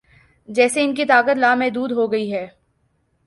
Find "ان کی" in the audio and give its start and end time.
0.83-1.05